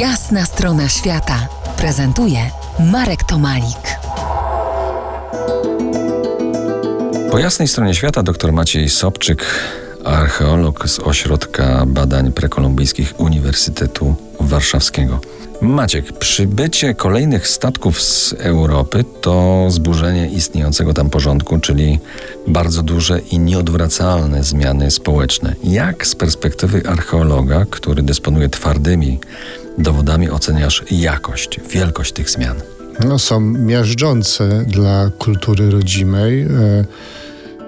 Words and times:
Jasna 0.00 0.44
strona 0.44 0.88
świata 0.88 1.48
prezentuje 1.76 2.38
Marek 2.92 3.24
Tomalik. 3.24 3.98
Po 7.30 7.38
jasnej 7.38 7.68
stronie 7.68 7.94
świata 7.94 8.22
dr 8.22 8.52
Maciej 8.52 8.88
Sobczyk, 8.88 9.44
archeolog 10.04 10.88
z 10.88 11.00
Ośrodka 11.00 11.84
Badań 11.86 12.32
Prekolumbijskich 12.32 13.20
Uniwersytetu 13.20 14.14
Warszawskiego. 14.40 15.20
Maciek, 15.60 16.12
przybycie 16.12 16.94
kolejnych 16.94 17.48
statków 17.48 18.02
z 18.02 18.32
Europy 18.32 19.04
to 19.20 19.66
zburzenie 19.68 20.28
istniejącego 20.28 20.94
tam 20.94 21.10
porządku, 21.10 21.58
czyli 21.58 21.98
bardzo 22.46 22.82
duże 22.82 23.20
i 23.20 23.38
nieodwracalne 23.38 24.44
zmiany 24.44 24.90
społeczne. 24.90 25.54
Jak 25.64 26.06
z 26.06 26.14
perspektywy 26.14 26.82
archeologa, 26.88 27.66
który 27.70 28.02
dysponuje 28.02 28.48
twardymi 28.48 29.18
dowodami, 29.78 30.30
oceniasz 30.30 30.84
jakość, 30.90 31.60
wielkość 31.70 32.12
tych 32.12 32.30
zmian? 32.30 32.56
No, 33.04 33.18
są 33.18 33.40
miażdżące 33.40 34.64
dla 34.66 35.10
kultury 35.18 35.70
rodzimej. 35.70 36.42
E, 36.42 36.84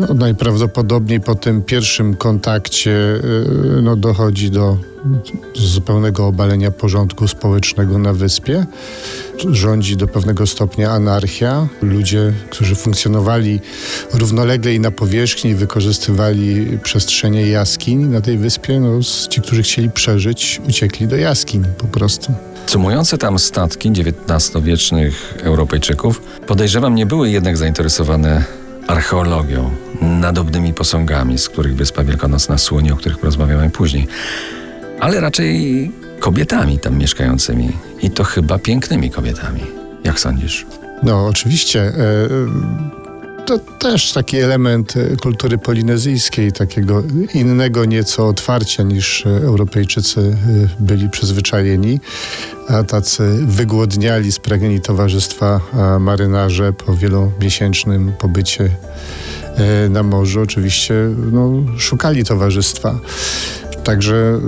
no, 0.00 0.14
najprawdopodobniej 0.14 1.20
po 1.20 1.34
tym 1.34 1.62
pierwszym 1.62 2.16
kontakcie 2.16 2.92
e, 3.78 3.82
no, 3.82 3.96
dochodzi 3.96 4.50
do 4.50 4.76
zupełnego 5.54 6.26
obalenia 6.26 6.70
porządku 6.70 7.28
społecznego 7.28 7.98
na 7.98 8.12
wyspie. 8.12 8.66
Rządzi 9.50 9.96
do 9.96 10.08
pewnego 10.08 10.46
stopnia 10.46 10.90
anarchia. 10.90 11.68
Ludzie, 11.82 12.32
którzy 12.50 12.74
funkcjonowali 12.74 13.60
równolegle 14.14 14.74
i 14.74 14.80
na 14.80 14.90
powierzchni, 14.90 15.54
wykorzystywali 15.54 16.78
przestrzenie 16.82 17.46
jaskiń 17.46 18.04
na 18.04 18.20
tej 18.20 18.38
wyspie, 18.38 18.80
no, 18.80 19.00
ci, 19.30 19.40
którzy 19.40 19.62
chcieli 19.62 19.90
przeżyć, 19.90 20.60
uciekli 20.68 21.06
do 21.06 21.16
jaskiń 21.16 21.64
po 21.78 21.86
prostu. 21.86 22.32
Sumujące 22.66 23.18
tam 23.18 23.38
statki 23.38 23.90
XIX-wiecznych 23.90 25.34
Europejczyków 25.42 26.20
podejrzewam 26.46 26.94
nie 26.94 27.06
były 27.06 27.30
jednak 27.30 27.56
zainteresowane 27.56 28.44
archeologią, 28.86 29.70
nadobnymi 30.04 30.74
posągami, 30.74 31.38
z 31.38 31.48
których 31.48 31.76
Wyspa 31.76 32.04
Wielkanocna 32.04 32.58
słynie, 32.58 32.92
o 32.92 32.96
których 32.96 33.18
porozmawiamy 33.18 33.70
później, 33.70 34.06
ale 35.00 35.20
raczej 35.20 35.90
kobietami 36.20 36.78
tam 36.78 36.98
mieszkającymi 36.98 37.72
i 38.02 38.10
to 38.10 38.24
chyba 38.24 38.58
pięknymi 38.58 39.10
kobietami. 39.10 39.60
Jak 40.04 40.20
sądzisz? 40.20 40.66
No, 41.02 41.26
oczywiście. 41.26 41.80
E, 41.80 41.94
to 43.46 43.58
też 43.58 44.12
taki 44.12 44.36
element 44.36 44.96
e, 44.96 45.16
kultury 45.16 45.58
polinezyjskiej, 45.58 46.52
takiego 46.52 47.02
innego 47.34 47.84
nieco 47.84 48.28
otwarcia 48.28 48.82
niż 48.82 49.26
e, 49.26 49.30
Europejczycy 49.30 50.36
byli 50.80 51.10
przyzwyczajeni, 51.10 52.00
a 52.68 52.82
tacy 52.82 53.22
wygłodniali, 53.46 54.32
spragnieni 54.32 54.80
towarzystwa 54.80 55.60
marynarze 56.00 56.72
po 56.72 56.96
wielomiesięcznym 56.96 58.12
pobycie 58.18 58.70
na 59.90 60.02
morzu 60.02 60.40
oczywiście 60.40 60.94
no, 61.32 61.50
szukali 61.78 62.24
towarzystwa. 62.24 62.98
Także 63.84 64.40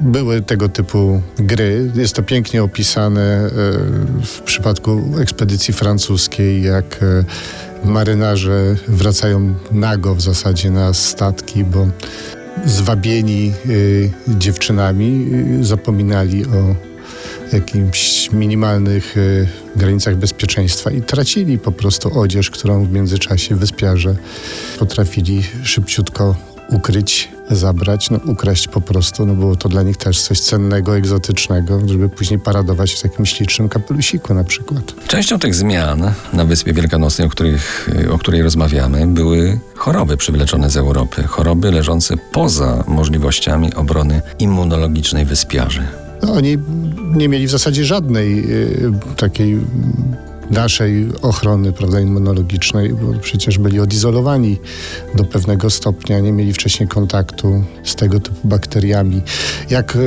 były 0.00 0.42
tego 0.42 0.68
typu 0.68 1.22
gry. 1.36 1.90
Jest 1.94 2.14
to 2.14 2.22
pięknie 2.22 2.62
opisane 2.62 3.50
w 4.24 4.40
przypadku 4.44 5.02
ekspedycji 5.20 5.74
francuskiej, 5.74 6.62
jak 6.62 7.00
marynarze 7.84 8.76
wracają 8.88 9.54
nago 9.72 10.14
w 10.14 10.20
zasadzie 10.20 10.70
na 10.70 10.94
statki, 10.94 11.64
bo 11.64 11.88
zwabieni 12.66 13.52
y, 13.66 14.10
dziewczynami 14.28 15.26
y, 15.60 15.64
zapominali 15.64 16.44
o 16.46 16.74
jakimś 17.52 18.30
minimalnych 18.32 19.16
y, 19.16 19.48
granicach 19.76 20.16
bezpieczeństwa 20.16 20.90
i 20.90 21.02
tracili 21.02 21.58
po 21.58 21.72
prostu 21.72 22.20
odzież, 22.20 22.50
którą 22.50 22.84
w 22.84 22.92
międzyczasie 22.92 23.56
wyspiarze 23.56 24.16
potrafili 24.78 25.42
szybciutko 25.62 26.53
ukryć, 26.68 27.28
zabrać, 27.50 28.10
no 28.10 28.18
ukraść 28.26 28.68
po 28.68 28.80
prostu, 28.80 29.26
no 29.26 29.34
było 29.34 29.56
to 29.56 29.68
dla 29.68 29.82
nich 29.82 29.96
też 29.96 30.22
coś 30.22 30.40
cennego, 30.40 30.96
egzotycznego, 30.96 31.80
żeby 31.86 32.08
później 32.08 32.40
paradować 32.40 32.92
w 32.92 33.02
takim 33.02 33.26
ślicznym 33.26 33.68
kapelusiku 33.68 34.34
na 34.34 34.44
przykład. 34.44 34.94
Częścią 35.08 35.38
tych 35.38 35.54
zmian 35.54 36.12
na 36.32 36.44
Wyspie 36.44 36.72
Wielkanocnej, 36.72 37.26
o, 37.26 37.30
których, 37.30 37.90
o 38.10 38.18
której 38.18 38.42
rozmawiamy, 38.42 39.06
były 39.06 39.58
choroby 39.74 40.16
przywleczone 40.16 40.70
z 40.70 40.76
Europy, 40.76 41.22
choroby 41.22 41.70
leżące 41.70 42.14
poza 42.32 42.84
możliwościami 42.86 43.74
obrony 43.74 44.22
immunologicznej 44.38 45.24
wyspiarzy. 45.24 45.82
No, 46.22 46.32
oni 46.32 46.58
nie 47.14 47.28
mieli 47.28 47.46
w 47.46 47.50
zasadzie 47.50 47.84
żadnej 47.84 48.52
y, 48.52 48.92
takiej 49.16 49.60
naszej 50.50 51.08
ochrony 51.22 51.72
prawda, 51.72 52.00
immunologicznej, 52.00 52.92
bo 52.94 53.18
przecież 53.20 53.58
byli 53.58 53.80
odizolowani 53.80 54.58
do 55.14 55.24
pewnego 55.24 55.70
stopnia, 55.70 56.20
nie 56.20 56.32
mieli 56.32 56.52
wcześniej 56.52 56.88
kontaktu 56.88 57.64
z 57.84 57.94
tego 57.94 58.20
typu 58.20 58.48
bakteriami. 58.48 59.22
Jak 59.70 59.96
e, 59.96 60.00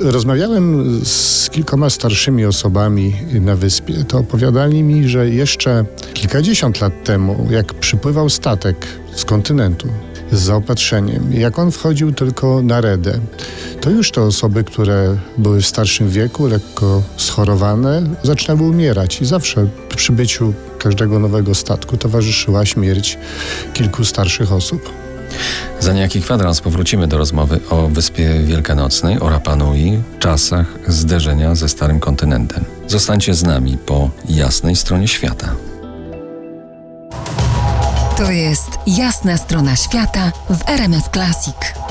rozmawiałem 0.00 0.84
z 1.04 1.50
kilkoma 1.50 1.90
starszymi 1.90 2.44
osobami 2.44 3.14
na 3.40 3.56
wyspie, 3.56 3.94
to 4.08 4.18
opowiadali 4.18 4.82
mi, 4.82 5.08
że 5.08 5.30
jeszcze 5.30 5.84
kilkadziesiąt 6.14 6.80
lat 6.80 7.04
temu, 7.04 7.48
jak 7.50 7.74
przypływał 7.74 8.30
statek 8.30 8.86
z 9.14 9.24
kontynentu, 9.24 9.88
z 10.32 10.38
zaopatrzeniem. 10.38 11.32
Jak 11.32 11.58
on 11.58 11.70
wchodził 11.70 12.12
tylko 12.12 12.62
na 12.62 12.80
redę, 12.80 13.20
to 13.84 13.90
już 13.90 14.10
te 14.10 14.22
osoby, 14.22 14.64
które 14.64 15.16
były 15.38 15.60
w 15.60 15.66
starszym 15.66 16.08
wieku, 16.08 16.46
lekko 16.46 17.02
schorowane, 17.16 18.02
zaczynały 18.22 18.62
umierać 18.62 19.22
i 19.22 19.26
zawsze 19.26 19.66
przy 19.88 19.96
przybyciu 19.96 20.54
każdego 20.78 21.18
nowego 21.18 21.54
statku 21.54 21.96
towarzyszyła 21.96 22.66
śmierć 22.66 23.18
kilku 23.72 24.04
starszych 24.04 24.52
osób. 24.52 24.90
Za 25.80 25.92
niejaki 25.92 26.22
kwadrans 26.22 26.60
powrócimy 26.60 27.08
do 27.08 27.18
rozmowy 27.18 27.60
o 27.70 27.88
Wyspie 27.88 28.40
Wielkanocnej, 28.44 29.20
o 29.20 29.28
Rapanui, 29.28 30.02
czasach 30.18 30.66
zderzenia 30.88 31.54
ze 31.54 31.68
Starym 31.68 32.00
Kontynentem. 32.00 32.64
Zostańcie 32.86 33.34
z 33.34 33.42
nami 33.42 33.78
po 33.86 34.10
jasnej 34.28 34.76
stronie 34.76 35.08
świata. 35.08 35.54
To 38.16 38.30
jest 38.30 38.70
jasna 38.86 39.36
strona 39.36 39.76
świata 39.76 40.32
w 40.50 40.68
RMS 40.68 41.04
Classic. 41.12 41.83